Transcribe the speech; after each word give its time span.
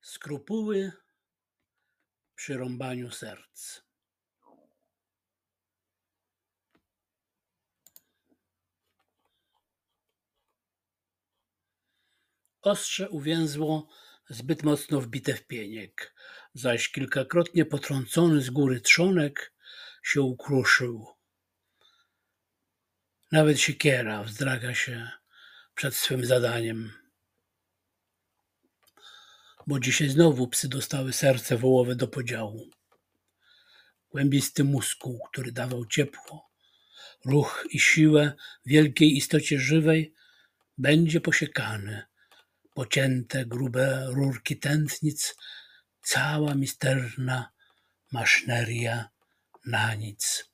Skrupuły 0.00 0.92
przy 2.34 2.56
rąbaniu 2.56 3.10
serc. 3.10 3.80
Ostrze 12.62 13.10
uwięzło 13.10 13.88
zbyt 14.28 14.62
mocno 14.62 15.00
wbite 15.00 15.34
w 15.34 15.46
pieniek, 15.46 16.14
zaś 16.54 16.88
kilkakrotnie 16.88 17.64
potrącony 17.64 18.40
z 18.40 18.50
góry 18.50 18.80
trzonek 18.80 19.54
się 20.02 20.22
ukruszył. 20.22 21.06
Nawet 23.32 23.60
siekiera 23.60 24.24
wzdraga 24.24 24.74
się 24.74 25.10
przed 25.78 25.96
swym 25.96 26.24
zadaniem. 26.24 26.92
Bo 29.66 29.80
dzisiaj 29.80 30.08
znowu 30.08 30.48
psy 30.48 30.68
dostały 30.68 31.12
serce 31.12 31.56
wołowe 31.56 31.96
do 31.96 32.08
podziału. 32.08 32.70
Głębisty 34.10 34.64
muskuł, 34.64 35.20
który 35.30 35.52
dawał 35.52 35.86
ciepło, 35.86 36.50
ruch 37.24 37.64
i 37.70 37.80
siłę 37.80 38.32
wielkiej 38.66 39.16
istocie 39.16 39.60
żywej, 39.60 40.14
będzie 40.78 41.20
posiekany. 41.20 42.02
Pocięte 42.74 43.46
grube 43.46 44.06
rurki 44.08 44.58
tętnic, 44.58 45.36
cała 46.02 46.54
misterna 46.54 47.52
maszyneria 48.12 49.08
na 49.66 49.94
nic. 49.94 50.50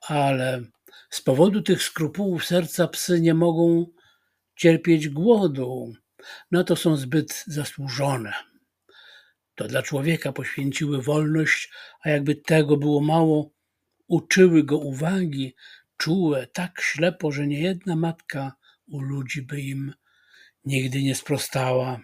Ale 0.00 0.62
z 1.10 1.20
powodu 1.20 1.62
tych 1.62 1.82
skrupułów 1.82 2.44
serca 2.44 2.88
psy 2.88 3.20
nie 3.20 3.34
mogą 3.34 3.86
cierpieć 4.56 5.08
głodu. 5.08 5.92
Na 6.50 6.64
to 6.64 6.76
są 6.76 6.96
zbyt 6.96 7.44
zasłużone. 7.46 8.32
To 9.54 9.68
dla 9.68 9.82
człowieka 9.82 10.32
poświęciły 10.32 11.02
wolność, 11.02 11.72
a 12.02 12.10
jakby 12.10 12.34
tego 12.34 12.76
było 12.76 13.00
mało, 13.00 13.50
uczyły 14.06 14.64
go 14.64 14.78
uwagi, 14.78 15.54
czułe, 15.96 16.46
tak 16.46 16.80
ślepo, 16.80 17.32
że 17.32 17.46
niejedna 17.46 17.96
matka 17.96 18.52
u 18.86 19.00
ludzi 19.00 19.42
by 19.42 19.60
im 19.60 19.94
nigdy 20.64 21.02
nie 21.02 21.14
sprostała. 21.14 22.00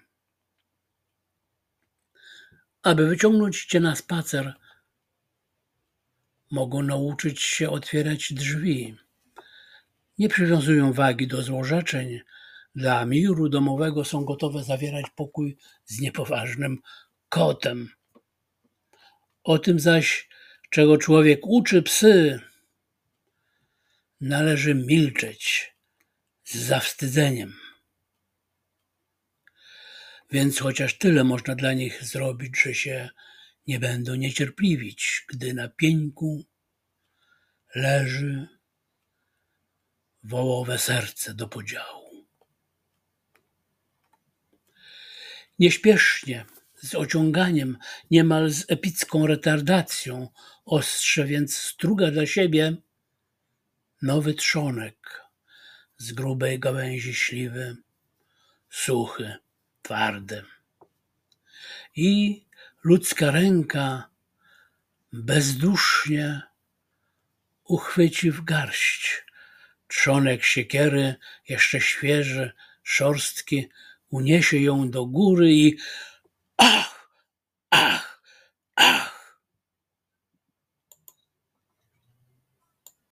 Aby 2.83 3.09
wyciągnąć 3.09 3.65
cię 3.65 3.81
na 3.81 3.97
spacer, 3.97 4.55
mogą 6.55 6.83
nauczyć 6.83 7.41
się 7.41 7.71
otwierać 7.71 8.33
drzwi. 8.33 8.97
Nie 10.19 10.29
przywiązują 10.29 10.93
wagi 10.93 11.27
do 11.27 11.43
złorzeczeń. 11.43 12.21
Dla 12.75 13.05
miru 13.05 13.49
domowego 13.49 14.05
są 14.05 14.25
gotowe 14.25 14.65
zawierać 14.65 15.05
pokój 15.17 15.57
z 15.85 16.01
niepoważnym 16.01 16.79
kotem. 17.29 17.91
O 19.45 19.59
tym 19.59 19.81
zaś, 19.81 20.29
czego 20.71 20.99
człowiek 20.99 21.41
uczy 21.43 21.83
psy, 21.83 22.41
należy 24.21 24.75
milczeć 24.75 25.75
z 26.45 26.57
zawstydzeniem. 26.57 27.53
Więc 30.31 30.59
chociaż 30.59 30.99
tyle 30.99 31.25
można 31.25 31.55
dla 31.55 31.73
nich 31.73 32.05
zrobić, 32.05 32.63
że 32.63 32.75
się 32.75 33.11
nie 33.67 33.79
będą 33.79 34.15
niecierpliwić, 34.15 35.25
gdy 35.29 35.55
na 35.55 35.69
pieńku 35.69 36.45
leży 37.75 38.49
wołowe 40.23 40.79
serce 40.79 41.35
do 41.35 41.49
podziału. 41.49 42.27
Nieśpiesznie, 45.59 46.45
z 46.75 46.95
ociąganiem, 46.95 47.79
niemal 48.11 48.51
z 48.51 48.65
epicką 48.69 49.27
retardacją, 49.27 50.29
ostrze 50.65 51.25
więc 51.25 51.57
struga 51.57 52.11
dla 52.11 52.27
siebie 52.27 52.77
nowy 54.03 54.35
trzonek 54.35 55.25
z 55.97 56.13
grubej 56.13 56.59
gałęzi 56.59 57.15
śliwy, 57.15 57.77
suchy, 58.71 59.35
twardy. 59.83 60.45
I 61.97 62.45
ludzka 62.85 63.31
ręka 63.31 64.09
bezdusznie 65.13 66.43
uchwyci 67.65 68.31
w 68.31 68.45
garść. 68.45 69.25
Trzonek 69.89 70.45
siekiery, 70.45 71.15
jeszcze 71.49 71.81
świeży, 71.81 72.53
szorstki, 72.83 73.69
uniesie 74.11 74.59
ją 74.59 74.91
do 74.91 75.07
góry 75.07 75.53
i 75.53 75.77